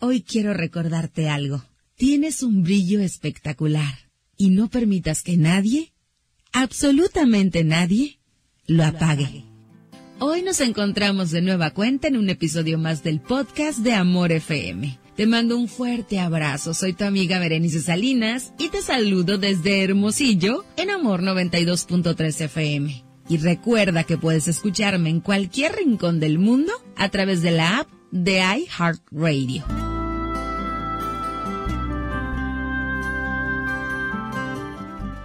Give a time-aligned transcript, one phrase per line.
[0.00, 1.64] Hoy quiero recordarte algo.
[1.96, 5.92] Tienes un brillo espectacular y no permitas que nadie,
[6.52, 8.20] absolutamente nadie,
[8.68, 9.44] lo apague.
[10.20, 15.00] Hoy nos encontramos de nueva cuenta en un episodio más del podcast de Amor FM.
[15.16, 20.64] Te mando un fuerte abrazo, soy tu amiga Berenice Salinas y te saludo desde Hermosillo
[20.76, 23.04] en Amor 92.3 FM.
[23.28, 27.88] Y recuerda que puedes escucharme en cualquier rincón del mundo a través de la app
[28.12, 29.87] de iHeartRadio.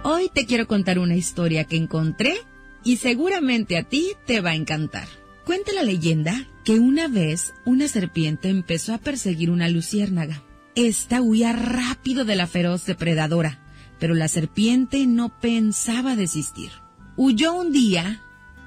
[0.06, 2.36] Hoy te quiero contar una historia que encontré
[2.84, 5.08] y seguramente a ti te va a encantar.
[5.46, 10.42] Cuenta la leyenda que una vez una serpiente empezó a perseguir una luciérnaga.
[10.74, 13.64] Esta huía rápido de la feroz depredadora,
[13.98, 16.70] pero la serpiente no pensaba desistir.
[17.16, 18.20] Huyó un día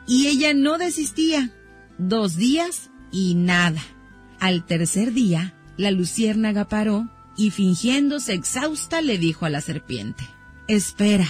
[0.08, 1.52] y ella no desistía.
[2.00, 3.84] Dos días y nada.
[4.40, 10.24] Al tercer día, la luciérnaga paró y fingiéndose exhausta le dijo a la serpiente,
[10.68, 11.28] Espera,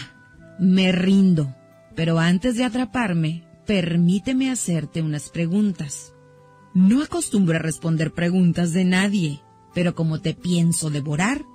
[0.58, 1.56] me rindo,
[1.96, 6.16] pero antes de atraparme, permíteme hacerte unas preguntas.
[6.74, 9.42] No acostumbro a responder preguntas de nadie,
[9.76, 11.46] pero como te pienso devorar,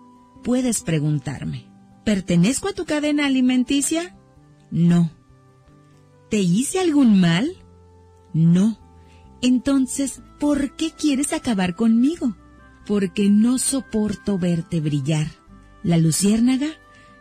[0.44, 1.66] puedes preguntarme.
[2.04, 4.16] ¿Pertenezco a tu cadena alimenticia?
[4.70, 5.10] No.
[6.30, 7.50] ¿Te hice algún mal?
[8.32, 8.78] No.
[9.40, 12.36] Entonces, ¿por qué quieres acabar conmigo?
[12.86, 15.26] Porque no soporto verte brillar.
[15.82, 16.68] La luciérnaga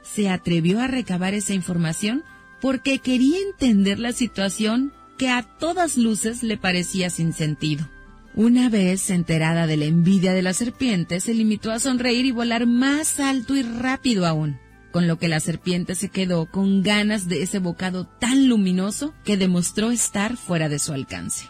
[0.04, 2.24] se atrevió a recabar esa información
[2.60, 7.88] porque quería entender la situación que a todas luces le parecía sin sentido.
[8.34, 12.66] Una vez enterada de la envidia de la serpiente, se limitó a sonreír y volar
[12.66, 14.58] más alto y rápido aún
[14.92, 19.38] con lo que la serpiente se quedó con ganas de ese bocado tan luminoso que
[19.38, 21.48] demostró estar fuera de su alcance.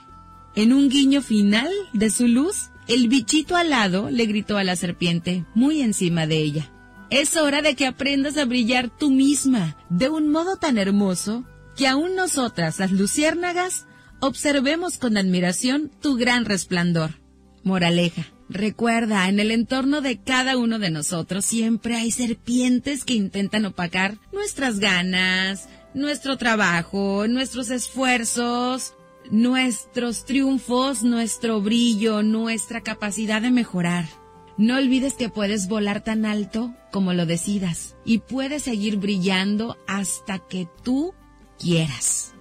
[0.55, 5.45] En un guiño final de su luz, el bichito alado le gritó a la serpiente,
[5.55, 6.71] muy encima de ella.
[7.11, 11.43] Es hora de que aprendas a brillar tú misma, de un modo tan hermoso,
[11.75, 13.85] que aún nosotras, las luciérnagas,
[14.21, 17.19] observemos con admiración tu gran resplandor.
[17.63, 18.27] Moraleja.
[18.47, 24.17] Recuerda, en el entorno de cada uno de nosotros siempre hay serpientes que intentan opacar
[24.31, 28.93] nuestras ganas, nuestro trabajo, nuestros esfuerzos,
[29.29, 34.20] nuestros triunfos, nuestro brillo, nuestra capacidad de mejorar.
[34.57, 40.39] No olvides que puedes volar tan alto como lo decidas y puedes seguir brillando hasta
[40.39, 41.13] que tú
[41.57, 42.33] quieras.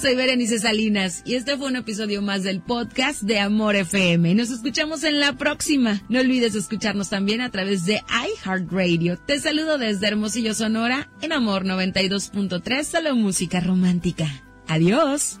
[0.00, 4.32] Soy Berenice Salinas y este fue un episodio más del podcast de Amor FM.
[4.36, 6.02] Nos escuchamos en la próxima.
[6.08, 8.00] No olvides escucharnos también a través de
[8.44, 9.18] iHeartRadio.
[9.18, 14.44] Te saludo desde Hermosillo, Sonora, en Amor 92.3, solo música romántica.
[14.68, 15.40] Adiós.